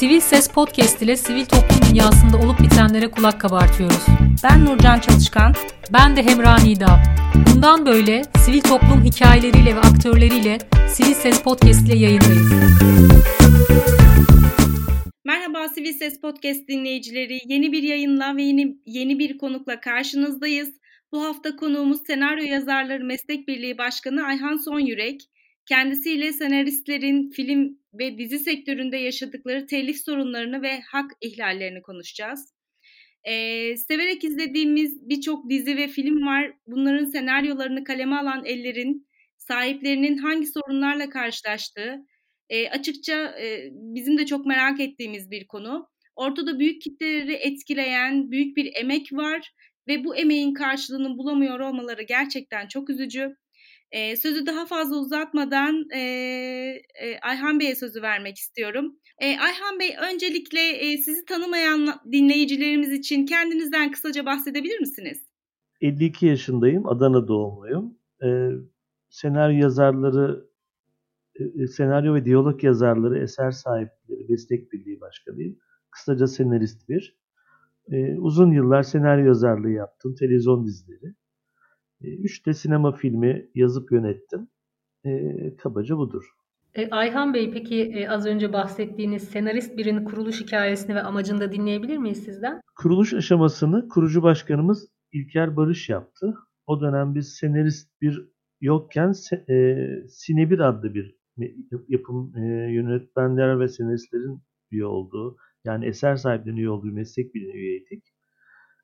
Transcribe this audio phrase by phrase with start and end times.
[0.00, 4.06] Sivil Ses Podcast ile sivil toplum dünyasında olup bitenlere kulak kabartıyoruz.
[4.44, 5.54] Ben Nurcan Çalışkan.
[5.92, 7.02] Ben de Hemra Nida.
[7.34, 12.52] Bundan böyle sivil toplum hikayeleriyle ve aktörleriyle Sivil Ses Podcast ile yayındayız.
[15.24, 17.38] Merhaba Sivil Ses Podcast dinleyicileri.
[17.46, 20.70] Yeni bir yayınla ve yeni, yeni bir konukla karşınızdayız.
[21.12, 25.20] Bu hafta konuğumuz senaryo yazarları meslek birliği başkanı Ayhan Sonyürek.
[25.66, 32.54] Kendisiyle senaristlerin film ve dizi sektöründe yaşadıkları telif sorunlarını ve hak ihlallerini konuşacağız.
[33.24, 36.52] Ee, severek izlediğimiz birçok dizi ve film var.
[36.66, 42.06] Bunların senaryolarını kaleme alan ellerin sahiplerinin hangi sorunlarla karşılaştığı
[42.48, 45.88] e, açıkça e, bizim de çok merak ettiğimiz bir konu.
[46.16, 49.52] Ortada büyük kitleleri etkileyen büyük bir emek var
[49.88, 53.36] ve bu emeğin karşılığını bulamıyor olmaları gerçekten çok üzücü.
[53.92, 58.96] E, sözü daha fazla uzatmadan e, e, Ayhan Bey'e sözü vermek istiyorum.
[59.18, 65.30] E, Ayhan Bey öncelikle e, sizi tanımayan dinleyicilerimiz için kendinizden kısaca bahsedebilir misiniz?
[65.80, 67.98] 52 yaşındayım, Adana doğumluyum.
[68.22, 68.50] E,
[69.08, 70.46] senaryo yazarları,
[71.34, 75.56] e, senaryo ve diyalog yazarları, eser sahipleri, meslek birliği başkanıyım.
[75.90, 77.20] Kısaca senarist bir.
[77.92, 81.14] E, uzun yıllar senaryo yazarlığı yaptım, televizyon dizileri.
[82.04, 84.48] E, üç de sinema filmi yazıp yönettim.
[85.04, 85.10] E,
[85.56, 86.24] kabaca budur.
[86.74, 91.52] E, Ayhan Bey peki e, az önce bahsettiğiniz senarist birinin kuruluş hikayesini ve amacını da
[91.52, 92.60] dinleyebilir miyiz sizden?
[92.76, 96.34] Kuruluş aşamasını kurucu başkanımız İlker Barış yaptı.
[96.66, 98.28] O dönem biz senarist bir
[98.60, 99.12] yokken
[99.50, 99.76] e,
[100.08, 101.16] Sinebir adlı bir
[101.88, 108.04] yapım e, yönetmenler ve senaristlerin üye olduğu yani eser sahiplerinin üye olduğu meslek birliğine üyeydik.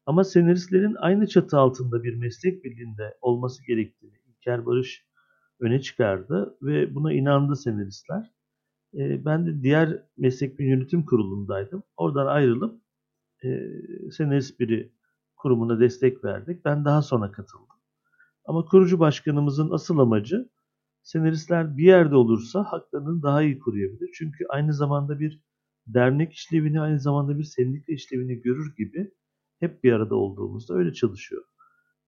[0.06, 5.06] Ama senaristlerin aynı çatı altında bir meslek birliğinde olması gerektiğini İlker Barış
[5.60, 8.32] öne çıkardı ve buna inandı senaristler.
[8.94, 11.82] E, ben de diğer meslek bir yönetim kurulundaydım.
[11.96, 12.80] Oradan ayrılıp
[13.44, 13.70] e,
[14.10, 14.92] senarist biri
[15.36, 16.64] kurumuna destek verdik.
[16.64, 17.66] Ben daha sonra katıldım.
[18.44, 20.48] Ama kurucu başkanımızın asıl amacı
[21.02, 24.10] senaristler bir yerde olursa haklarını daha iyi koruyabilir.
[24.14, 25.40] Çünkü aynı zamanda bir
[25.86, 29.12] dernek işlevini, aynı zamanda bir sendika işlevini görür gibi
[29.60, 31.44] hep bir arada olduğumuzda öyle çalışıyor.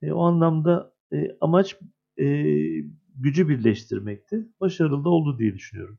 [0.03, 1.77] E, o anlamda e, amaç
[2.17, 2.25] e,
[3.17, 4.49] gücü birleştirmekti.
[4.61, 5.99] Başarılı da oldu diye düşünüyorum.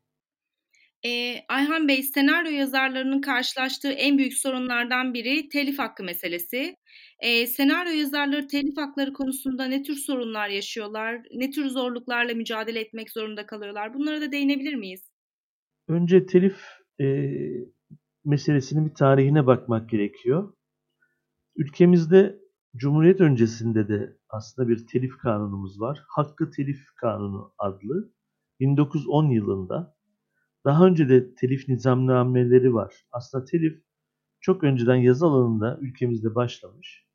[1.05, 6.75] E, Ayhan Bey, senaryo yazarlarının karşılaştığı en büyük sorunlardan biri telif hakkı meselesi.
[7.19, 13.11] E, senaryo yazarları telif hakları konusunda ne tür sorunlar yaşıyorlar, ne tür zorluklarla mücadele etmek
[13.11, 13.93] zorunda kalıyorlar?
[13.93, 15.11] Bunlara da değinebilir miyiz?
[15.87, 16.57] Önce telif
[17.01, 17.05] e,
[18.25, 20.53] meselesinin bir tarihine bakmak gerekiyor.
[21.59, 22.39] Ülkemizde
[22.75, 26.03] Cumhuriyet öncesinde de aslında bir telif kanunumuz var.
[26.07, 28.13] Hakkı Telif Kanunu adlı.
[28.59, 29.97] 1910 yılında
[30.65, 32.95] daha önce de telif nizamnameleri var.
[33.11, 33.83] Aslında telif
[34.41, 37.07] çok önceden yazı alanında ülkemizde başlamış.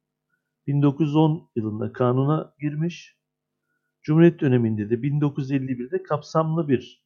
[0.67, 3.19] 1910 yılında kanuna girmiş.
[4.03, 7.05] Cumhuriyet döneminde de 1951'de kapsamlı bir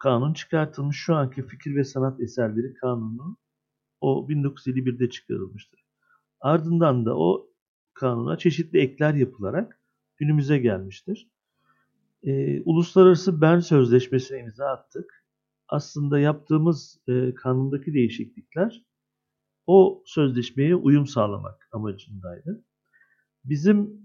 [0.00, 0.96] kanun çıkartılmış.
[0.96, 3.41] Şu anki fikir ve sanat eserleri kanunu
[4.02, 5.84] o 1951'de çıkarılmıştır.
[6.40, 7.50] Ardından da o
[7.94, 9.80] kanuna çeşitli ekler yapılarak
[10.16, 11.30] günümüze gelmiştir.
[12.22, 15.24] E, Uluslararası Bern Sözleşmesi'ne imza attık.
[15.68, 18.84] Aslında yaptığımız e, kanundaki değişiklikler
[19.66, 22.64] o sözleşmeye uyum sağlamak amacındaydı.
[23.44, 24.02] Bizim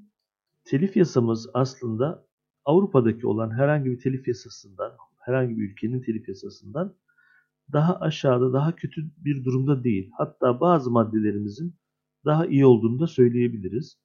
[0.64, 2.28] telif yasamız aslında
[2.66, 6.96] Avrupa'daki olan herhangi bir telif yasasından, herhangi bir ülkenin telif yasasından
[7.74, 10.12] daha aşağıda, daha kötü bir durumda değil.
[10.18, 11.76] Hatta bazı maddelerimizin
[12.26, 14.00] daha iyi olduğunu da söyleyebiliriz.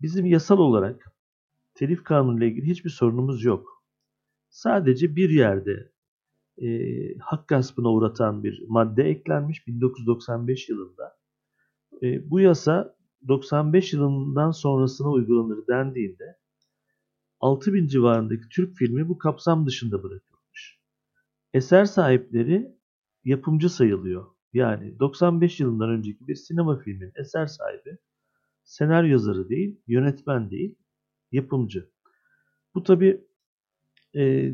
[0.00, 1.12] Bizim yasal olarak
[1.74, 3.84] telif kanunuyla ilgili hiçbir sorunumuz yok.
[4.50, 5.92] Sadece bir yerde
[6.62, 6.68] e,
[7.18, 11.18] hak gaspına uğratan bir madde eklenmiş 1995 yılında.
[12.02, 12.96] E, bu yasa
[13.28, 16.38] 95 yılından sonrasına uygulanır dendiğinde
[17.40, 20.78] 6000 civarındaki Türk filmi bu kapsam dışında bırakılmış.
[21.54, 22.77] Eser sahipleri
[23.28, 24.26] yapımcı sayılıyor.
[24.52, 27.98] Yani 95 yılından önceki bir sinema filmin eser sahibi
[28.64, 30.74] senaryo yazarı değil, yönetmen değil,
[31.32, 31.90] yapımcı.
[32.74, 33.24] Bu tabi
[34.16, 34.52] e,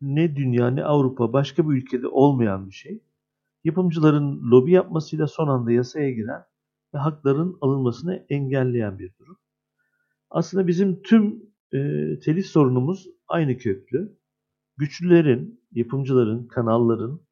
[0.00, 3.02] ne dünya ne Avrupa başka bir ülkede olmayan bir şey.
[3.64, 6.44] Yapımcıların lobi yapmasıyla son anda yasaya giren
[6.94, 9.38] ve hakların alınmasını engelleyen bir durum.
[10.30, 11.42] Aslında bizim tüm
[11.72, 11.78] e,
[12.18, 14.18] telif sorunumuz aynı köklü.
[14.76, 17.25] Güçlülerin, yapımcıların, kanalların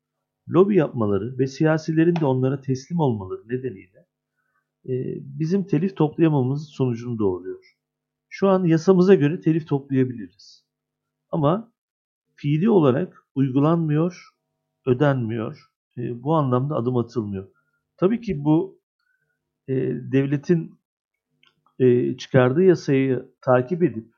[0.48, 4.06] lobi yapmaları ve siyasilerin de onlara teslim olmaları nedeniyle
[4.88, 4.92] e,
[5.38, 7.76] bizim telif toplayamamız sonucunu doğuruyor.
[8.28, 10.64] Şu an yasamıza göre telif toplayabiliriz.
[11.30, 11.72] Ama
[12.34, 14.30] fiili olarak uygulanmıyor
[14.86, 15.70] ödenmiyor.
[15.98, 17.48] E, bu anlamda adım atılmıyor.
[17.96, 18.80] Tabii ki bu
[19.68, 19.74] e,
[20.12, 20.74] devletin
[21.78, 24.14] e, çıkardığı yasayı takip edip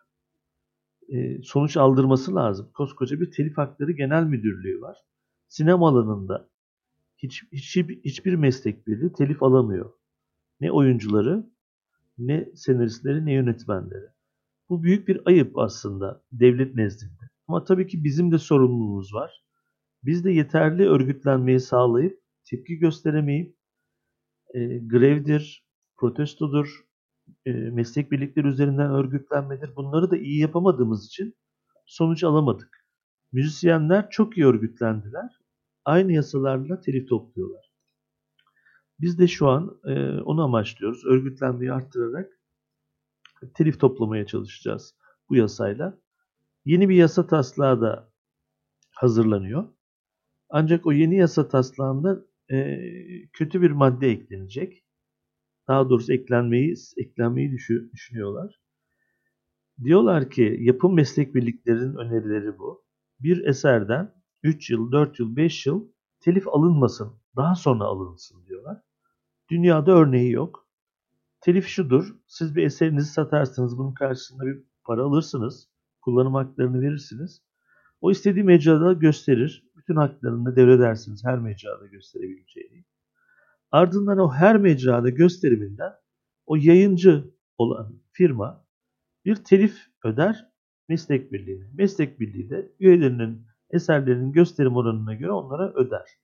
[1.08, 2.70] e, sonuç aldırması lazım.
[2.74, 4.98] Koskoca bir telif hakları genel müdürlüğü var.
[5.48, 6.48] Sinema alanında
[7.16, 9.92] hiç, hiç, hiçbir meslek birliği telif alamıyor.
[10.60, 11.50] Ne oyuncuları,
[12.18, 14.06] ne senaristleri, ne yönetmenleri.
[14.68, 17.30] Bu büyük bir ayıp aslında devlet nezdinde.
[17.48, 19.44] Ama tabii ki bizim de sorumluluğumuz var.
[20.02, 23.56] Biz de yeterli örgütlenmeyi sağlayıp tepki gösteremeyip
[24.54, 25.66] e, grevdir,
[25.96, 26.86] protestodur,
[27.46, 29.76] e, meslek birlikleri üzerinden örgütlenmedir.
[29.76, 31.34] Bunları da iyi yapamadığımız için
[31.86, 32.75] sonuç alamadık.
[33.32, 35.40] Müzisyenler çok iyi örgütlendiler.
[35.84, 37.72] Aynı yasalarla telif topluyorlar.
[39.00, 41.04] Biz de şu an e, onu amaçlıyoruz.
[41.06, 42.32] Örgütlenmeyi arttırarak
[43.54, 44.94] telif toplamaya çalışacağız
[45.28, 45.98] bu yasayla.
[46.64, 48.12] Yeni bir yasa taslağı da
[48.90, 49.68] hazırlanıyor.
[50.48, 52.78] Ancak o yeni yasa taslağında e,
[53.32, 54.84] kötü bir madde eklenecek.
[55.68, 57.52] Daha doğrusu eklenmeyi eklenmeyi
[57.92, 58.60] düşünüyorlar.
[59.84, 62.85] Diyorlar ki yapım meslek birliklerinin önerileri bu.
[63.20, 65.88] Bir eserden 3 yıl, 4 yıl, 5 yıl
[66.20, 68.82] telif alınmasın, daha sonra alınsın diyorlar.
[69.50, 70.68] Dünyada örneği yok.
[71.40, 75.68] Telif şudur, siz bir eserinizi satarsınız, bunun karşısında bir para alırsınız,
[76.00, 77.42] kullanım haklarını verirsiniz.
[78.00, 82.84] O istediği mecrada gösterir, bütün haklarını devredersiniz her mecrada gösterebileceğini.
[83.70, 85.92] Ardından o her mecrada gösteriminden
[86.46, 88.66] o yayıncı olan firma
[89.24, 90.50] bir telif öder
[90.88, 91.64] meslek birliğine.
[91.74, 96.18] Meslek birliği de üyelerinin eserlerinin gösterim oranına göre onlara öder.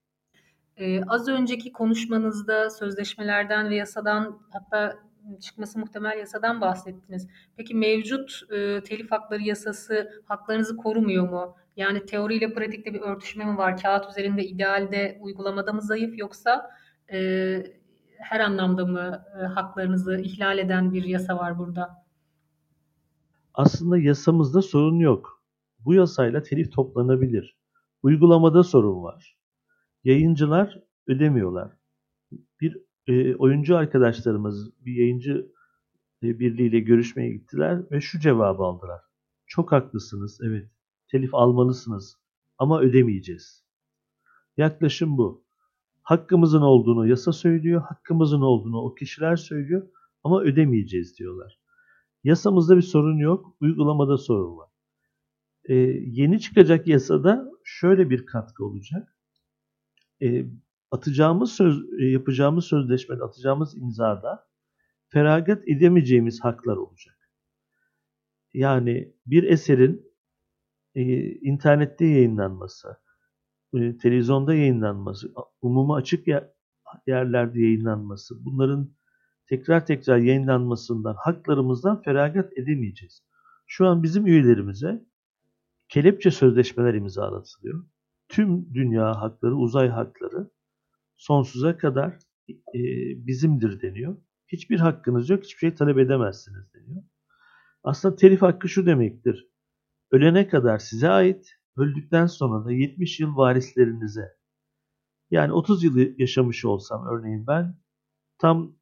[0.76, 4.98] Ee, az önceki konuşmanızda sözleşmelerden ve yasadan hatta
[5.40, 7.28] çıkması muhtemel yasadan bahsettiniz.
[7.56, 11.56] Peki mevcut e, telif hakları yasası haklarınızı korumuyor mu?
[11.76, 13.82] Yani teoriyle pratikte bir örtüşme mi var?
[13.82, 16.70] Kağıt üzerinde idealde uygulamada mı zayıf yoksa
[17.12, 17.18] e,
[18.18, 22.01] her anlamda mı e, haklarınızı ihlal eden bir yasa var burada?
[23.54, 25.42] Aslında yasamızda sorun yok.
[25.78, 27.56] Bu yasayla telif toplanabilir.
[28.02, 29.38] Uygulamada sorun var.
[30.04, 31.72] Yayıncılar ödemiyorlar.
[32.60, 35.52] Bir e, oyuncu arkadaşlarımız bir yayıncı
[36.22, 39.00] e, birliğiyle görüşmeye gittiler ve şu cevabı aldılar.
[39.46, 40.70] Çok haklısınız, evet.
[41.08, 42.18] Telif almalısınız
[42.58, 43.64] ama ödemeyeceğiz.
[44.56, 45.44] Yaklaşım bu.
[46.02, 49.88] Hakkımızın olduğunu yasa söylüyor, hakkımızın olduğunu o kişiler söylüyor
[50.24, 51.61] ama ödemeyeceğiz diyorlar.
[52.24, 54.70] Yasamızda bir sorun yok, uygulamada sorun var.
[55.68, 55.74] Ee,
[56.06, 59.16] yeni çıkacak yasada şöyle bir katkı olacak.
[60.22, 60.46] Ee,
[60.90, 64.48] atacağımız söz, e, yapacağımız sözleşmede, atacağımız imzada
[65.08, 67.18] feragat edemeyeceğimiz haklar olacak.
[68.54, 70.12] Yani bir eserin
[70.94, 71.02] e,
[71.32, 72.96] internette yayınlanması,
[73.74, 76.50] e, televizyonda yayınlanması, umuma açık yer,
[77.06, 78.94] yerlerde yayınlanması, bunların
[79.48, 83.22] tekrar tekrar yayınlanmasından, haklarımızdan feragat edemeyeceğiz.
[83.66, 85.04] Şu an bizim üyelerimize
[85.88, 87.84] kelepçe sözleşmeler imzalatılıyor.
[88.28, 90.50] Tüm dünya hakları, uzay hakları
[91.16, 92.18] sonsuza kadar
[92.50, 92.80] e,
[93.26, 94.16] bizimdir deniyor.
[94.48, 97.02] Hiçbir hakkınız yok, hiçbir şey talep edemezsiniz deniyor.
[97.84, 99.48] Aslında telif hakkı şu demektir.
[100.10, 104.28] Ölene kadar size ait, öldükten sonra da 70 yıl varislerinize.
[105.30, 107.76] Yani 30 yıl yaşamış olsam örneğin ben
[108.38, 108.76] tam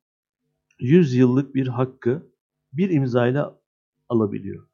[0.80, 2.32] 100 yıllık bir hakkı
[2.72, 3.60] bir imzayla
[4.08, 4.68] alabiliyor.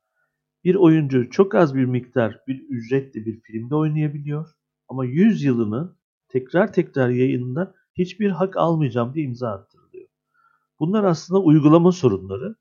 [0.65, 4.49] Bir oyuncu çok az bir miktar bir ücretle bir filmde oynayabiliyor
[4.89, 5.97] ama 100 yılını
[6.29, 10.09] tekrar tekrar yayında hiçbir hak almayacağım diye imza attırılıyor.
[10.81, 12.57] Bunlar aslında uygulama sorunları.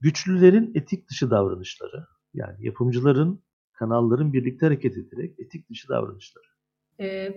[0.00, 6.44] Güçlülerin etik dışı davranışları, yani yapımcıların, kanalların birlikte hareket ederek etik dışı davranışları.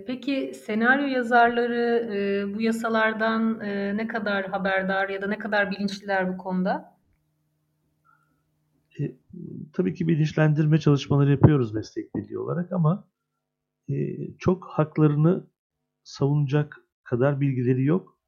[0.07, 2.09] Peki senaryo yazarları
[2.55, 3.59] bu yasalardan
[3.97, 6.93] ne kadar haberdar ya da ne kadar bilinçliler bu konuda?
[8.99, 9.15] E,
[9.73, 13.07] tabii ki bilinçlendirme çalışmaları yapıyoruz meslek birliği olarak ama
[13.89, 15.47] e, çok haklarını
[16.03, 18.19] savunacak kadar bilgileri yok.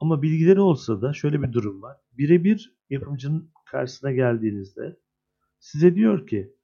[0.00, 1.96] Ama bilgileri olsa da şöyle bir durum var.
[2.18, 4.96] Birebir yapımcının karşısına geldiğinizde
[5.58, 6.56] size diyor ki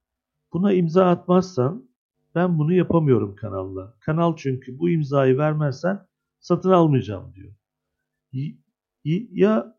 [0.52, 1.88] buna imza atmazsan
[2.36, 3.96] ben bunu yapamıyorum kanalla.
[4.00, 6.06] Kanal çünkü bu imzayı vermezsen
[6.40, 7.52] satın almayacağım diyor.
[9.32, 9.78] Ya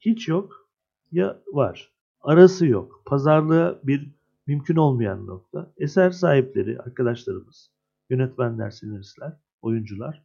[0.00, 0.70] hiç yok
[1.12, 1.92] ya var.
[2.20, 3.02] Arası yok.
[3.06, 4.14] Pazarlığa bir
[4.46, 5.72] mümkün olmayan nokta.
[5.76, 7.72] Eser sahipleri, arkadaşlarımız,
[8.10, 10.24] yönetmenler, senaristler, oyuncular,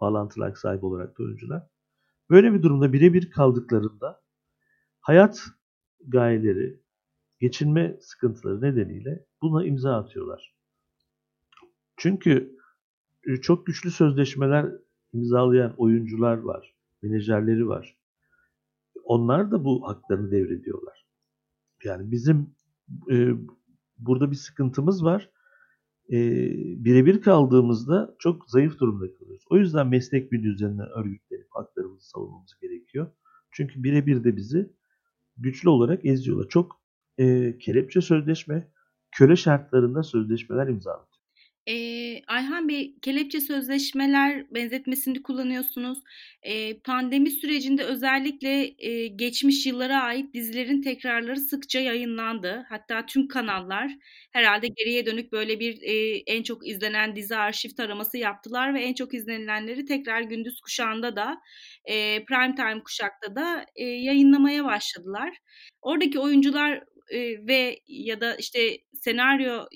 [0.00, 1.66] bağlantılar sahibi olarak da oyuncular.
[2.30, 4.20] Böyle bir durumda birebir kaldıklarında
[5.00, 5.44] hayat
[6.06, 6.80] gayeleri,
[7.40, 10.57] geçinme sıkıntıları nedeniyle buna imza atıyorlar.
[11.98, 12.56] Çünkü
[13.26, 14.66] e, çok güçlü sözleşmeler
[15.12, 17.96] imzalayan oyuncular var, menajerleri var.
[19.04, 21.06] Onlar da bu haklarını devrediyorlar.
[21.84, 22.54] Yani bizim
[23.10, 23.30] e,
[23.98, 25.30] burada bir sıkıntımız var.
[26.12, 26.18] E,
[26.84, 29.44] birebir kaldığımızda çok zayıf durumda kalıyoruz.
[29.50, 33.10] O yüzden meslek birliği üzerinden örgütlenip haklarımızı savunmamız gerekiyor.
[33.50, 34.72] Çünkü birebir de bizi
[35.36, 36.48] güçlü olarak eziyorlar.
[36.48, 36.80] Çok
[37.18, 38.70] e, kelepçe sözleşme,
[39.12, 41.07] köle şartlarında sözleşmeler imzalatıyor.
[41.68, 45.98] Eee, Ayhan Bey, kelepçe sözleşmeler benzetmesini kullanıyorsunuz.
[46.46, 52.66] Eee, pandemi sürecinde özellikle eee, geçmiş yıllara ait dizilerin tekrarları sıkça yayınlandı.
[52.70, 53.92] Hatta tüm kanallar
[54.32, 58.94] herhalde geriye dönük böyle bir eee, en çok izlenen dizi arşiv taraması yaptılar ve en
[58.94, 61.38] çok izlenilenleri tekrar gündüz kuşağında da
[61.88, 65.36] eee prime time kuşakta da eee, yayınlamaya başladılar.
[65.82, 66.84] Oradaki oyuncular
[67.48, 69.66] ve ya da işte senaryo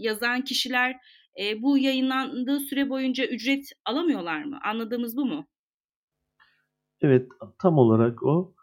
[0.00, 0.96] yazan kişiler
[1.40, 4.58] e, bu yayınlandığı süre boyunca ücret alamıyorlar mı?
[4.62, 5.46] Anladığımız bu mu?
[7.00, 7.28] Evet,
[7.58, 8.54] tam olarak o.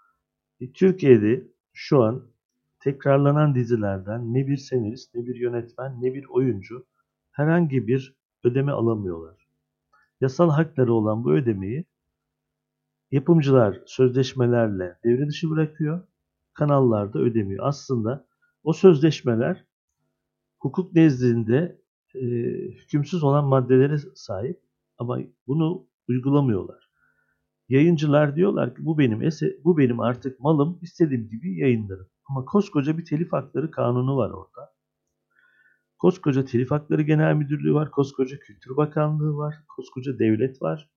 [0.62, 2.24] E, Türkiye'de şu an
[2.80, 6.86] tekrarlanan dizilerden ne bir senarist, ne bir yönetmen, ne bir oyuncu
[7.32, 9.48] herhangi bir ödeme alamıyorlar.
[10.22, 11.86] Yasal hakları olan bu ödemeyi
[13.12, 16.08] yapımcılar sözleşmelerle devre dışı bırakıyor,
[16.54, 17.68] kanallar da ödemiyor.
[17.68, 18.28] Aslında
[18.64, 19.66] o sözleşmeler
[20.68, 21.82] hukuk nezdinde
[22.16, 22.26] e,
[22.72, 24.62] hükümsüz olan maddelere sahip
[24.98, 26.90] ama bunu uygulamıyorlar.
[27.70, 32.08] Yayıncılar diyorlar ki bu benim ese, bu benim artık malım istediğim gibi yayınlarım.
[32.30, 34.78] Ama koskoca bir telif hakları kanunu var orada.
[36.00, 40.90] Koskoca Telif Hakları Genel Müdürlüğü var, koskoca Kültür Bakanlığı var, koskoca devlet var.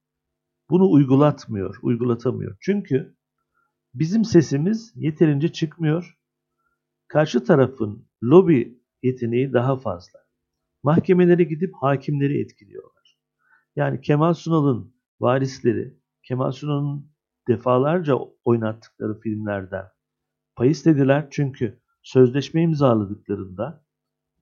[0.70, 2.56] Bunu uygulatmıyor, uygulatamıyor.
[2.60, 3.16] Çünkü
[3.94, 6.18] bizim sesimiz yeterince çıkmıyor.
[7.08, 10.18] Karşı tarafın lobi yeteneği daha fazla.
[10.82, 13.18] Mahkemelere gidip hakimleri etkiliyorlar.
[13.76, 17.10] Yani Kemal Sunal'ın varisleri, Kemal Sunal'ın
[17.48, 18.14] defalarca
[18.44, 19.84] oynattıkları filmlerden
[20.56, 23.84] pay istediler çünkü sözleşme imzaladıklarında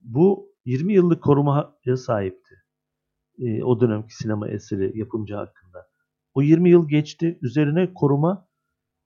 [0.01, 2.55] bu 20 yıllık korumaya sahipti.
[3.39, 5.89] E, o dönemki sinema eseri yapımcı hakkında.
[6.35, 7.39] O 20 yıl geçti.
[7.43, 8.49] Üzerine koruma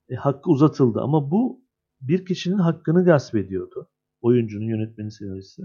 [0.09, 1.01] e, hakkı uzatıldı.
[1.01, 1.65] Ama bu
[2.01, 3.92] bir kişinin hakkını gasp ediyordu
[4.23, 5.63] oyuncunun yönetmeni senaristi.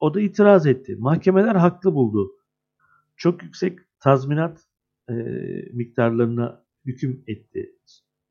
[0.00, 0.96] O da itiraz etti.
[0.98, 2.32] Mahkemeler haklı buldu.
[3.16, 4.64] Çok yüksek tazminat
[5.08, 5.14] e,
[5.72, 7.72] miktarlarına hüküm etti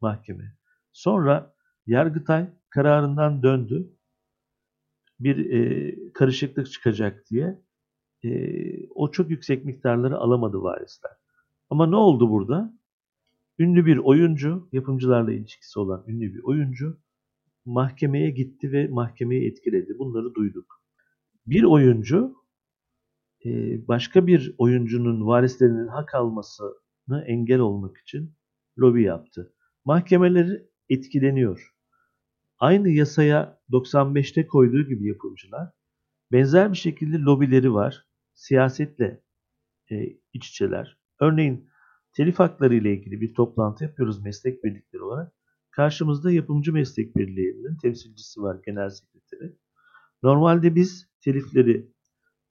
[0.01, 0.55] mahkeme.
[0.91, 1.57] Sonra
[1.87, 3.93] Yargıtay kararından döndü.
[5.19, 7.61] Bir e, karışıklık çıkacak diye
[8.23, 8.29] e,
[8.89, 11.11] o çok yüksek miktarları alamadı varisler.
[11.69, 12.77] Ama ne oldu burada?
[13.59, 16.97] Ünlü bir oyuncu, yapımcılarla ilişkisi olan ünlü bir oyuncu
[17.67, 19.99] mahkemeye gitti ve mahkemeyi etkiledi.
[19.99, 20.81] Bunları duyduk.
[21.45, 22.35] Bir oyuncu
[23.45, 23.49] e,
[23.87, 28.35] başka bir oyuncunun varislerinin hak almasını engel olmak için
[28.79, 29.53] lobi yaptı.
[29.85, 31.73] Mahkemeleri etkileniyor.
[32.59, 35.69] Aynı yasaya 95'te koyduğu gibi yapımcılar
[36.31, 38.07] benzer bir şekilde lobileri var.
[38.33, 39.23] Siyasetle
[39.91, 40.97] e, iç içeler.
[41.21, 41.69] Örneğin
[42.13, 45.33] telif hakları ile ilgili bir toplantı yapıyoruz meslek birlikleri olarak.
[45.77, 49.55] Karşımızda yapımcı meslek birliğinin temsilcisi var, genel sekreteri.
[50.23, 51.91] Normalde biz telifleri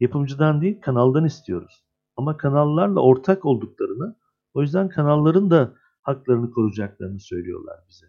[0.00, 1.84] yapımcıdan değil kanaldan istiyoruz.
[2.16, 4.16] Ama kanallarla ortak olduklarını,
[4.54, 8.06] o yüzden kanalların da haklarını koruyacaklarını söylüyorlar bize.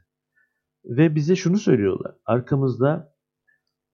[0.86, 2.16] Ve bize şunu söylüyorlar.
[2.26, 3.14] Arkamızda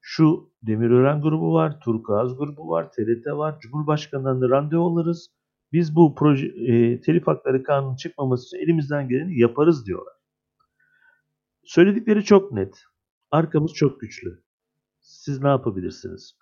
[0.01, 5.29] şu Demirören grubu var, Turkuaz grubu var, TRT var, Cumhurbaşkanı'ndan da randevu alırız.
[5.71, 10.12] Biz bu proje, e, telif hakları kanunu çıkmaması için elimizden geleni yaparız diyorlar.
[11.65, 12.83] Söyledikleri çok net.
[13.31, 14.43] Arkamız çok güçlü.
[14.99, 16.37] Siz ne yapabilirsiniz?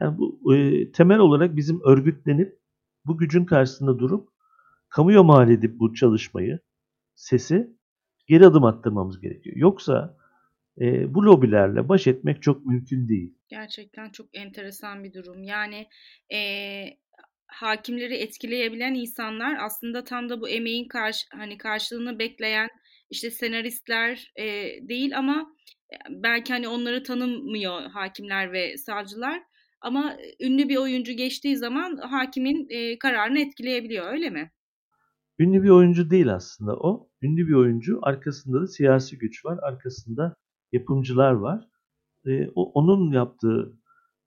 [0.00, 2.58] Yani bu e, temel olarak bizim örgütlenip
[3.04, 4.28] bu gücün karşısında durup
[4.88, 6.58] kamuya mal edip bu çalışmayı,
[7.14, 7.76] sesi
[8.26, 9.56] geri adım attırmamız gerekiyor.
[9.56, 10.16] Yoksa
[10.80, 13.34] e, bu lobilerle baş etmek çok mümkün değil.
[13.48, 15.42] Gerçekten çok enteresan bir durum.
[15.42, 15.88] Yani
[16.32, 16.40] e,
[17.46, 22.68] hakimleri etkileyebilen insanlar aslında tam da bu emeğin karşı hani karşılığını bekleyen
[23.10, 24.44] işte senaristler e,
[24.88, 25.54] değil ama
[26.10, 29.42] belki hani onları tanımıyor hakimler ve savcılar
[29.80, 34.50] ama ünlü bir oyuncu geçtiği zaman hakimin e, kararını etkileyebiliyor öyle mi?
[35.38, 37.10] Ünlü bir oyuncu değil aslında o.
[37.22, 39.58] Ünlü bir oyuncu arkasında da siyasi güç var.
[39.62, 40.34] Arkasında
[40.72, 41.64] yapımcılar var.
[42.26, 43.72] E, o, onun yaptığı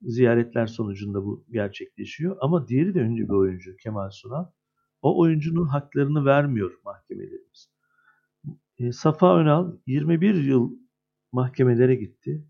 [0.02, 2.38] ziyaretler sonucunda bu gerçekleşiyor.
[2.42, 4.46] Ama diğeri de ünlü bir oyuncu Kemal Sunal.
[5.02, 7.73] O oyuncunun haklarını vermiyor mahkemelerimiz.
[8.84, 10.78] E, Safa Önal 21 yıl
[11.32, 12.48] mahkemelere gitti.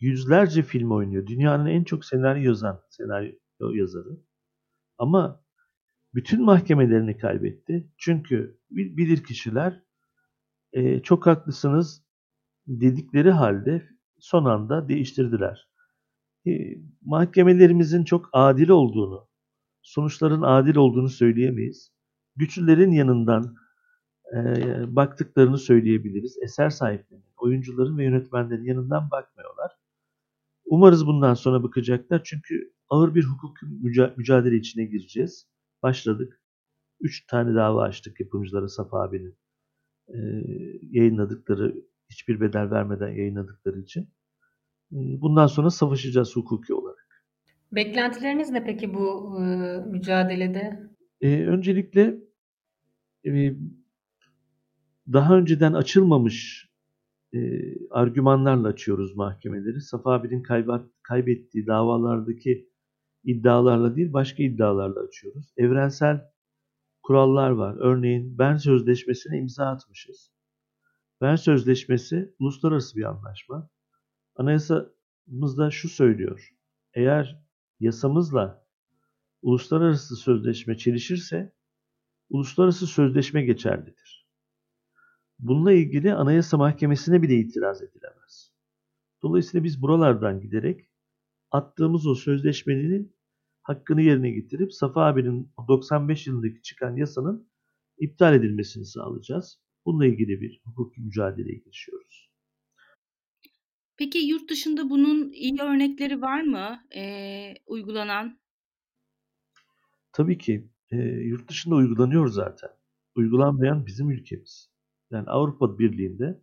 [0.00, 1.26] Yüzlerce film oynuyor.
[1.26, 3.32] Dünyanın en çok senaryo yazan senaryo
[3.74, 4.20] yazarı.
[4.98, 5.44] Ama
[6.14, 7.92] bütün mahkemelerini kaybetti.
[7.98, 9.82] Çünkü bilir kişiler
[10.72, 12.04] e, çok haklısınız
[12.66, 15.68] dedikleri halde son anda değiştirdiler.
[16.46, 16.50] E,
[17.02, 19.28] mahkemelerimizin çok adil olduğunu,
[19.82, 21.92] sonuçların adil olduğunu söyleyemeyiz.
[22.36, 23.56] Güçlülerin yanından
[24.32, 24.36] e,
[24.96, 26.38] baktıklarını söyleyebiliriz.
[26.42, 29.72] Eser sahiplerinin, oyuncuların ve yönetmenlerin yanından bakmıyorlar.
[30.64, 33.56] Umarız bundan sonra bakacaklar çünkü ağır bir hukuk
[34.16, 35.48] mücadele içine gireceğiz.
[35.82, 36.40] Başladık.
[37.00, 39.36] Üç tane dava açtık yapımcılara Safa abinin
[40.08, 40.18] e,
[40.90, 41.74] yayınladıkları,
[42.10, 44.02] hiçbir bedel vermeden yayınladıkları için.
[44.92, 47.24] E, bundan sonra savaşacağız hukuki olarak.
[47.72, 49.44] Beklentileriniz ne peki bu e,
[49.90, 50.90] mücadelede?
[51.20, 52.18] E, öncelikle
[53.26, 53.54] e,
[55.12, 56.68] daha önceden açılmamış
[57.34, 57.38] e,
[57.90, 59.80] argümanlarla açıyoruz mahkemeleri.
[59.80, 60.42] Safa abinin
[61.02, 62.68] kaybettiği davalardaki
[63.24, 65.52] iddialarla değil başka iddialarla açıyoruz.
[65.56, 66.20] Evrensel
[67.02, 67.76] kurallar var.
[67.80, 70.32] Örneğin Bern Sözleşmesi'ne imza atmışız.
[71.20, 73.70] Bern Sözleşmesi uluslararası bir anlaşma.
[74.36, 76.50] Anayasamızda şu söylüyor.
[76.94, 77.44] Eğer
[77.80, 78.66] yasamızla
[79.42, 81.52] uluslararası sözleşme çelişirse
[82.28, 84.23] uluslararası sözleşme geçerlidir.
[85.38, 88.52] Bununla ilgili Anayasa Mahkemesi'ne bile itiraz edilemez.
[89.22, 90.80] Dolayısıyla biz buralardan giderek
[91.50, 93.16] attığımız o sözleşmenin
[93.62, 97.48] hakkını yerine getirip Safa abinin 95 yılındaki çıkan yasanın
[97.98, 99.60] iptal edilmesini sağlayacağız.
[99.86, 102.30] Bununla ilgili bir hukuki mücadeleye girişiyoruz.
[103.96, 108.40] Peki yurt dışında bunun iyi örnekleri var mı e, uygulanan?
[110.12, 110.68] Tabii ki.
[110.90, 112.70] E, yurt dışında uygulanıyor zaten.
[113.14, 114.73] Uygulanmayan bizim ülkemiz.
[115.14, 116.42] Yani Avrupa Birliği'nde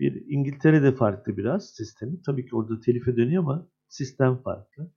[0.00, 2.22] bir İngiltere'de farklı biraz sistemi.
[2.22, 4.92] Tabii ki orada telife dönüyor ama sistem farklı.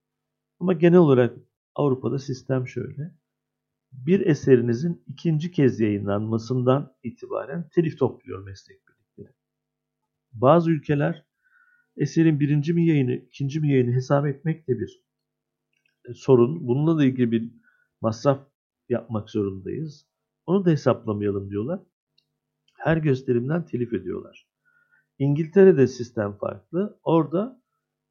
[0.60, 1.38] Ama genel olarak
[1.76, 3.16] Avrupa'da sistem şöyle.
[3.92, 9.36] Bir eserinizin ikinci kez yayınlanmasından itibaren telif topluyor meslek birlikleri.
[10.34, 11.26] Bazı ülkeler
[11.98, 15.04] eserin birinci mi yayını, ikinci mi yayını hesap etmek de bir
[16.10, 16.68] e, sorun.
[16.68, 17.52] Bununla da ilgili bir
[18.02, 18.48] masraf
[18.90, 20.06] yapmak zorundayız.
[20.46, 21.80] Onu da hesaplamayalım diyorlar.
[22.78, 24.48] Her gösterimden telif ediyorlar.
[25.20, 27.00] İngiltere'de sistem farklı.
[27.04, 27.62] Orada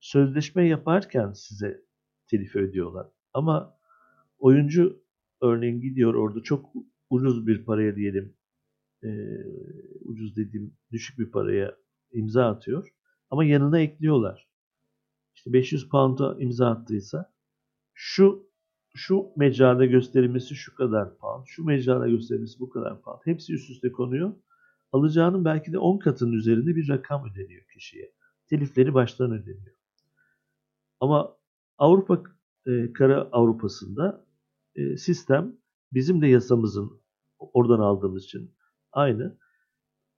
[0.01, 1.85] sözleşme yaparken size
[2.27, 3.07] telif ödüyorlar.
[3.33, 3.79] Ama
[4.39, 5.03] oyuncu
[5.41, 6.73] örneğin gidiyor orada çok
[7.11, 8.37] ucuz bir paraya diyelim
[9.03, 9.09] e,
[10.01, 11.77] ucuz dediğim düşük bir paraya
[12.13, 12.95] imza atıyor.
[13.31, 14.49] Ama yanına ekliyorlar.
[15.35, 17.35] İşte 500 pound'a imza attıysa
[17.95, 18.47] şu
[18.95, 23.21] şu mecrada gösterilmesi şu kadar pound, şu mecrada gösterilmesi bu kadar pound.
[23.25, 24.33] Hepsi üst üste konuyor.
[24.97, 28.13] Alacağının belki de 10 katının üzerinde bir rakam ödeniyor kişiye.
[28.47, 29.77] Telifleri baştan ödeniyor.
[31.01, 31.37] Ama
[31.79, 32.23] Avrupa
[32.67, 34.27] e, Kara Avrupa'sında
[34.75, 35.57] e, sistem
[35.93, 37.01] bizim de yasamızın
[37.39, 38.55] oradan aldığımız için
[38.93, 39.39] aynı.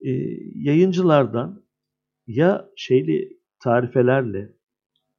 [0.01, 0.09] E,
[0.55, 1.65] yayıncılardan
[2.27, 4.55] ya şeyli tarifelerle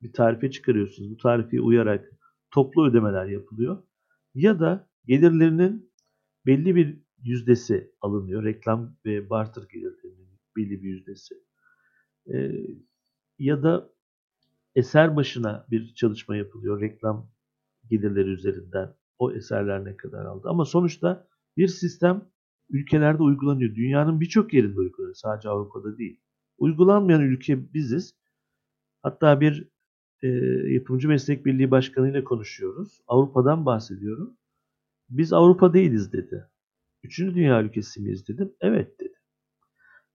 [0.03, 1.11] bir tarife çıkarıyorsunuz.
[1.11, 2.11] Bu tarifeye uyarak
[2.51, 3.83] toplu ödemeler yapılıyor.
[4.35, 5.93] Ya da gelirlerinin
[6.47, 8.45] belli bir yüzdesi alınıyor.
[8.45, 11.35] Reklam ve barter gelirlerinin belli bir yüzdesi.
[12.33, 12.53] E,
[13.39, 13.91] ya da
[14.75, 16.81] eser başına bir çalışma yapılıyor.
[16.81, 17.31] Reklam
[17.91, 20.49] gelirleri üzerinden o eserler ne kadar aldı.
[20.49, 22.31] Ama sonuçta bir sistem
[22.71, 23.75] ülkelerde uygulanıyor.
[23.75, 25.15] Dünyanın birçok yerinde uygulanıyor.
[25.15, 26.21] Sadece Avrupa'da değil.
[26.59, 28.15] Uygulanmayan ülke biziz.
[29.03, 29.69] Hatta bir
[30.23, 30.29] e,
[30.73, 33.01] yapımcı meslek birliği başkanı ile konuşuyoruz.
[33.07, 34.37] Avrupa'dan bahsediyorum.
[35.09, 36.50] Biz Avrupa değiliz dedi.
[37.03, 38.53] Üçüncü dünya ülkesi miyiz dedim.
[38.61, 39.15] Evet dedi.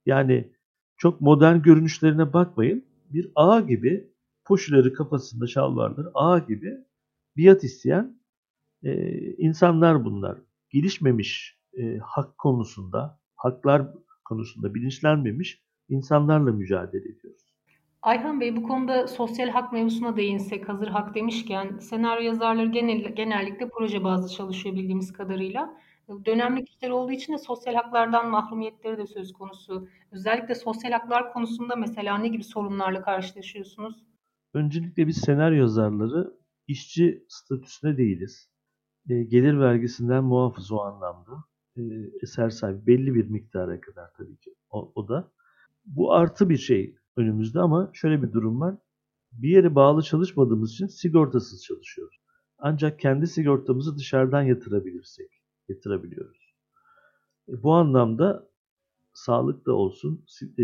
[0.06, 0.52] Yani
[0.98, 2.86] çok modern görünüşlerine bakmayın.
[3.10, 4.12] Bir ağ gibi
[4.46, 6.78] poşuları kafasında şalvarları ağ gibi
[7.38, 8.20] biat isteyen
[8.84, 10.38] e, insanlar bunlar.
[10.70, 13.88] Gelişmemiş e, hak konusunda, haklar
[14.26, 17.56] konusunda bilinçlenmemiş insanlarla mücadele ediyoruz.
[18.02, 23.70] Ayhan Bey bu konuda sosyal hak mevzusuna değinsek hazır hak demişken senaryo yazarları genel, genellikle
[23.70, 25.78] proje bazlı çalışıyor bildiğimiz kadarıyla.
[26.26, 29.88] Dönemlik işler olduğu için de sosyal haklardan mahrumiyetleri de söz konusu.
[30.12, 34.04] Özellikle sosyal haklar konusunda mesela ne gibi sorunlarla karşılaşıyorsunuz?
[34.54, 36.34] Öncelikle biz senaryo yazarları
[36.68, 38.50] işçi statüsüne değiliz.
[39.10, 41.44] E, gelir vergisinden muafız o anlamda.
[41.78, 41.82] E,
[42.22, 45.32] eser sahibi belli bir miktara kadar tabii ki o, o da.
[45.86, 48.76] Bu artı bir şey önümüzde ama şöyle bir durum var.
[49.32, 52.18] Bir yere bağlı çalışmadığımız için sigortasız çalışıyoruz.
[52.58, 56.56] Ancak kendi sigortamızı dışarıdan yatırabilirsek yatırabiliyoruz.
[57.50, 58.50] E, bu anlamda
[59.14, 60.26] sağlık da olsun,
[60.58, 60.64] e,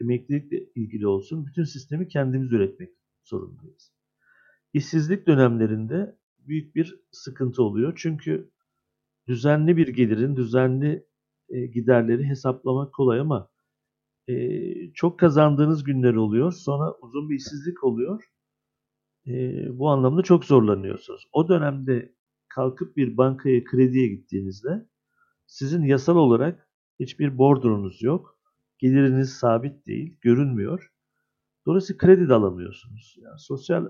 [0.00, 2.90] emeklilikle ilgili olsun bütün sistemi kendimiz üretmek
[3.24, 3.92] zorundayız.
[4.72, 7.92] İşsizlik dönemlerinde büyük bir sıkıntı oluyor.
[7.96, 8.50] Çünkü
[9.28, 11.06] düzenli bir gelirin düzenli
[11.48, 13.50] e, giderleri hesaplamak kolay ama
[14.28, 16.52] e, çok kazandığınız günler oluyor.
[16.52, 18.24] Sonra uzun bir işsizlik oluyor.
[19.26, 19.32] E,
[19.78, 21.28] bu anlamda çok zorlanıyorsunuz.
[21.32, 22.13] O dönemde
[22.54, 24.88] kalkıp bir bankaya krediye gittiğinizde
[25.46, 26.68] sizin yasal olarak
[27.00, 28.38] hiçbir bordronuz yok.
[28.78, 30.92] Geliriniz sabit değil, görünmüyor.
[31.66, 33.16] Dolayısıyla kredi de alamıyorsunuz.
[33.18, 33.86] Yani sosyal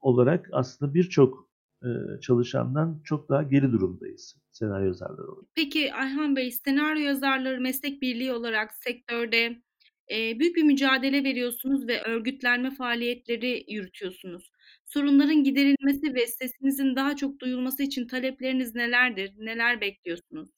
[0.00, 1.50] olarak aslında birçok
[1.82, 5.48] e, çalışandan çok daha geri durumdayız senaryo yazarları olarak.
[5.54, 9.62] Peki Ayhan Bey, senaryo yazarları meslek birliği olarak sektörde
[10.10, 14.50] büyük bir mücadele veriyorsunuz ve örgütlenme faaliyetleri yürütüyorsunuz.
[14.84, 19.32] Sorunların giderilmesi ve sesinizin daha çok duyulması için talepleriniz nelerdir?
[19.38, 20.50] Neler bekliyorsunuz?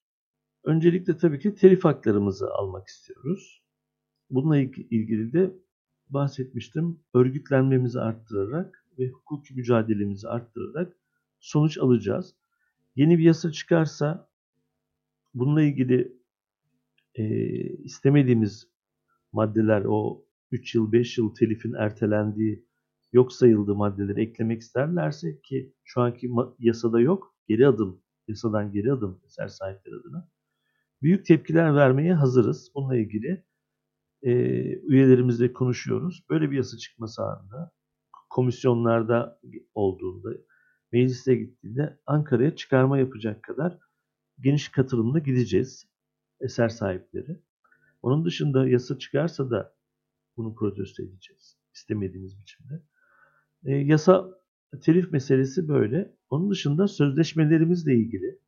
[0.65, 3.63] Öncelikle tabii ki telif haklarımızı almak istiyoruz.
[4.31, 5.51] Bununla ilgili de
[6.09, 7.01] bahsetmiştim.
[7.15, 10.97] Örgütlenmemizi arttırarak ve hukuki mücadelemizi arttırarak
[11.41, 12.35] sonuç alacağız.
[12.97, 14.29] Yeni bir yasa çıkarsa
[15.35, 16.13] bununla ilgili
[17.15, 17.25] e,
[17.85, 18.72] istemediğimiz
[19.33, 22.67] maddeler o 3 yıl 5 yıl telifin ertelendiği
[23.13, 29.21] yok sayıldığı maddeleri eklemek isterlerse ki şu anki yasada yok geri adım yasadan geri adım
[29.27, 30.29] eser sahipleri adına
[31.03, 32.73] büyük tepkiler vermeye hazırız.
[32.75, 33.45] Bununla ilgili
[34.23, 34.33] e,
[34.77, 36.25] üyelerimizle konuşuyoruz.
[36.31, 37.73] Böyle bir yasa çıkması anında
[38.31, 39.41] komisyonlarda
[39.75, 40.29] olduğunda
[40.93, 43.79] meclise gittiğinde Ankara'ya çıkarma yapacak kadar
[44.41, 45.87] geniş katılımla gideceğiz
[46.41, 47.43] eser sahipleri.
[48.03, 49.75] Onun dışında yasa çıkarsa da
[50.37, 52.83] bunu protesto edeceğiz istemediğimiz biçimde.
[53.65, 54.43] E, yasa
[54.83, 56.17] telif meselesi böyle.
[56.31, 58.39] Onun dışında sözleşmelerimizle ilgili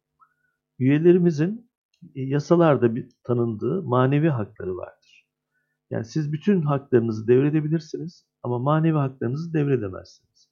[0.79, 1.71] üyelerimizin
[2.15, 5.27] e, yasalarda bir tanındığı manevi hakları vardır.
[5.91, 10.49] Yani siz bütün haklarınızı devredebilirsiniz ama manevi haklarınızı devredemezsiniz.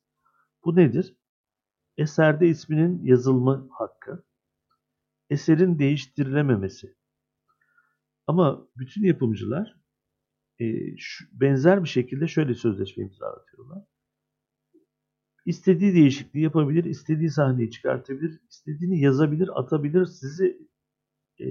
[0.64, 1.16] Bu nedir?
[1.96, 4.24] Eserde isminin yazılma hakkı,
[5.30, 6.96] eserin değiştirilememesi.
[8.26, 9.82] Ama bütün yapımcılar
[10.58, 13.84] e, şu, benzer bir şekilde şöyle sözleşme imzalatıyorlar.
[15.46, 20.68] İstediği değişikliği yapabilir, istediği sahneyi çıkartabilir, istediğini yazabilir, atabilir, sizi
[21.38, 21.46] e,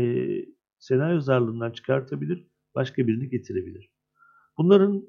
[0.00, 0.44] e,
[0.78, 3.92] senaryo zarlığından çıkartabilir, başka birini getirebilir.
[4.58, 5.08] Bunların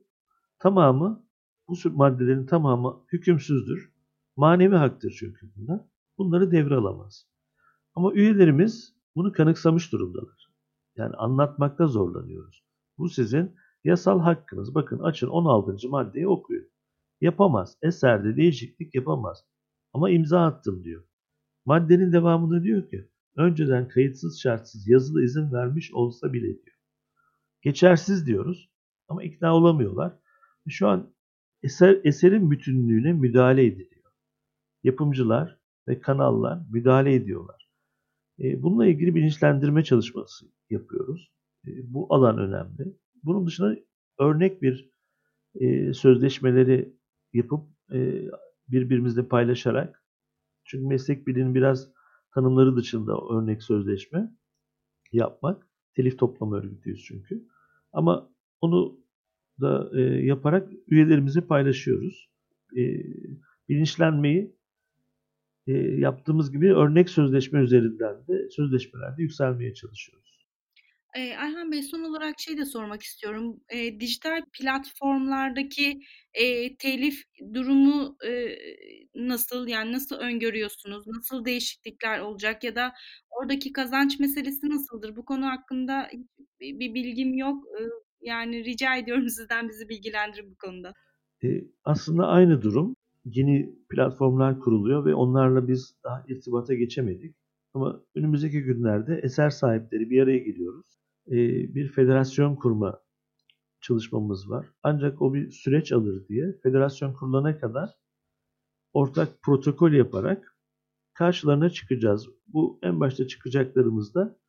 [0.60, 1.28] tamamı,
[1.68, 3.94] bu maddelerin tamamı hükümsüzdür.
[4.36, 5.82] Manevi haktır çünkü bunlar.
[6.18, 7.28] Bunları devre alamaz.
[7.96, 10.43] Ama üyelerimiz bunu kanıksamış durumdalar.
[10.98, 12.64] Yani anlatmakta zorlanıyoruz.
[12.98, 14.76] Bu sizin yasal hakkınız.
[14.76, 15.90] Bakın açın 16.
[15.90, 16.68] maddeyi okuyun.
[17.22, 17.78] Yapamaz.
[17.82, 19.46] Eserde değişiklik yapamaz.
[19.94, 21.04] Ama imza attım diyor.
[21.66, 26.78] Maddenin devamında diyor ki önceden kayıtsız şartsız yazılı izin vermiş olsa bile diyor.
[27.62, 28.70] Geçersiz diyoruz
[29.08, 30.20] ama ikna olamıyorlar.
[30.70, 31.14] Şu an
[31.64, 34.12] eser, eserin bütünlüğüne müdahale ediliyor.
[34.84, 37.63] Yapımcılar ve kanallar müdahale ediyorlar.
[38.40, 41.32] E, bununla ilgili bilinçlendirme çalışması yapıyoruz.
[41.68, 42.98] E, bu alan önemli.
[43.24, 43.76] Bunun dışında
[44.20, 44.90] örnek bir
[45.56, 46.94] e, sözleşmeleri
[47.34, 47.74] yapıp
[48.68, 50.04] birbirimizle paylaşarak
[50.66, 51.90] çünkü meslek birliğinin biraz
[52.34, 54.32] tanımları dışında örnek sözleşme
[55.12, 55.68] yapmak.
[55.96, 57.48] Telif toplama örgütüyüz çünkü.
[57.92, 58.30] Ama
[58.62, 59.00] onu
[59.62, 62.30] da e, yaparak üyelerimizi paylaşıyoruz.
[62.78, 62.82] E,
[63.70, 64.56] bilinçlenmeyi
[65.68, 70.46] e, yaptığımız gibi örnek sözleşme üzerinden de sözleşmelerde yükselmeye çalışıyoruz.
[71.16, 73.60] Eee, Ayhan Bey, son olarak şey de sormak istiyorum.
[73.74, 76.00] Eee, dijital platformlardaki,
[76.40, 77.24] eee, telif
[77.54, 78.60] durumu, eee,
[79.16, 79.68] nasıl?
[79.68, 81.08] Yani nasıl öngörüyorsunuz?
[81.08, 82.94] Nasıl değişiklikler olacak ya da
[83.30, 85.16] oradaki kazanç meselesi nasıldır?
[85.16, 86.10] Bu konu hakkında
[86.62, 87.64] bir bilgim yok.
[87.80, 87.90] Iıı,
[88.22, 90.94] yani rica ediyorum sizden bizi bilgilendirin bu konuda.
[91.42, 92.96] Eee, aslında aynı durum.
[93.26, 97.36] Yeni platformlar kuruluyor ve onlarla biz daha irtibata geçemedik.
[97.74, 101.04] Ama önümüzdeki günlerde eser sahipleri bir araya geliyoruz
[101.76, 103.02] bir federasyon kurma
[103.82, 104.66] çalışmamız var.
[104.84, 107.90] Ancak o bir süreç alır diye federasyon kurulana kadar
[108.94, 110.58] ortak protokol yaparak
[111.14, 112.30] karşılarına çıkacağız.
[112.48, 114.40] Bu en başta çıkacaklarımız da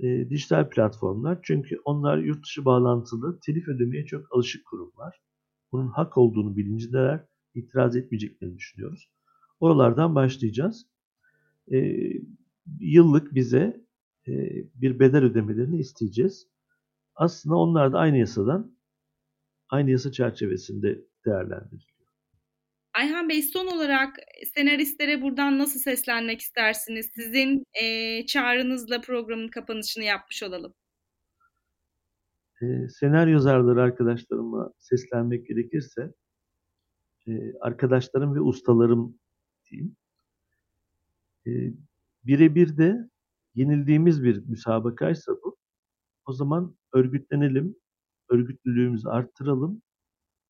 [0.00, 1.38] e, dijital platformlar.
[1.42, 5.20] Çünkü onlar yurt dışı bağlantılı telif ödemeye çok alışık kurumlar.
[5.72, 7.26] Bunun hak olduğunu bilincindeler.
[7.54, 9.08] İtiraz etmeyeceklerini düşünüyoruz.
[9.60, 10.86] Oralardan başlayacağız.
[11.72, 11.98] E,
[12.80, 13.82] yıllık bize
[14.74, 16.48] bir bedel ödemelerini isteyeceğiz.
[17.14, 18.76] Aslında onlar da aynı yasadan,
[19.68, 21.92] aynı yasa çerçevesinde değerlendiriliyor.
[22.94, 24.16] Ayhan Bey son olarak
[24.54, 27.10] senaristlere buradan nasıl seslenmek istersiniz?
[27.14, 30.74] Sizin e, çağrınızla programın kapanışını yapmış olalım.
[32.62, 36.14] E, senaryo yazarları arkadaşlarıma seslenmek gerekirse
[37.26, 39.18] e, arkadaşlarım ve ustalarım
[39.70, 39.96] diyeyim.
[41.46, 41.50] E,
[42.24, 43.10] birebir de
[43.54, 45.56] yenildiğimiz bir müsabakaysa bu,
[46.26, 47.76] o zaman örgütlenelim,
[48.30, 49.82] örgütlülüğümüzü arttıralım,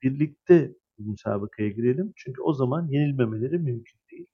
[0.03, 2.13] birlikte müsabakaya girelim.
[2.17, 4.27] Çünkü o zaman yenilmemeleri mümkün değil.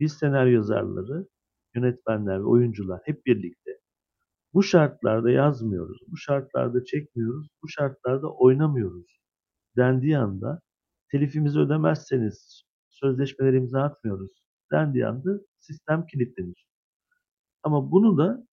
[0.00, 1.28] Biz senaryo yazarları,
[1.74, 3.80] yönetmenler ve oyuncular hep birlikte
[4.54, 9.20] bu şartlarda yazmıyoruz, bu şartlarda çekmiyoruz, bu şartlarda oynamıyoruz
[9.76, 10.60] dendiği anda
[11.14, 14.30] telifimizi ödemezseniz sözleşmeleri imza atmıyoruz
[14.72, 16.66] dendiği anda sistem kilitlenir.
[17.62, 18.46] Ama bunu da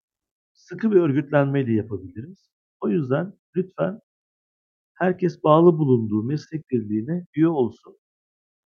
[0.54, 2.52] sıkı bir örgütlenmeyle yapabiliriz.
[2.82, 4.00] O yüzden lütfen
[4.94, 7.98] herkes bağlı bulunduğu meslek birliğine üye olsun,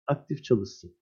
[0.07, 0.97] aktif çalışsın.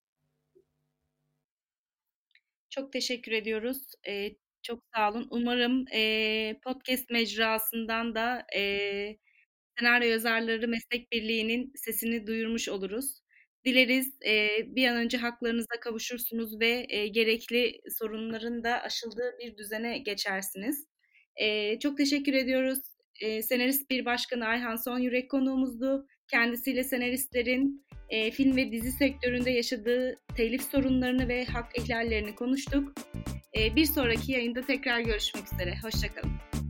[2.70, 3.88] Çok teşekkür ediyoruz.
[4.08, 5.28] Ee, çok sağ olun.
[5.32, 8.62] Umarım e, podcast mecrasından da e,
[9.80, 13.24] Senaryo Yazarları Meslek Birliği'nin sesini duyurmuş oluruz.
[13.66, 19.98] Dileriz e, bir an önce haklarınıza kavuşursunuz ve e, gerekli sorunların da aşıldığı bir düzene
[19.98, 20.88] geçersiniz.
[21.36, 22.80] E, çok teşekkür ediyoruz.
[23.22, 26.08] E, senarist bir başkanı Ayhan Son Yürek konuğumuzdu.
[26.28, 32.94] Kendisiyle senaristlerin e, film ve dizi sektöründe yaşadığı telif sorunlarını ve hak ihlallerini konuştuk.
[33.58, 35.76] E, bir sonraki yayında tekrar görüşmek üzere.
[35.84, 36.63] Hoşçakalın.